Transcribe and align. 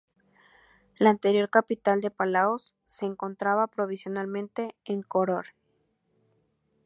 La 0.97 1.11
anterior 1.11 1.51
capital 1.51 2.01
de 2.01 2.09
Palaos 2.09 2.73
se 2.85 3.05
encontraba 3.05 3.67
provisionalmente 3.67 4.73
en 4.83 5.03
Koror. 5.03 5.49